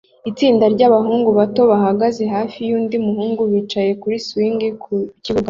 [0.29, 4.93] itsinda ryabahungu bato bahagaze hafi yundi muhungu bicaye kuri swing ku
[5.23, 5.39] kibuga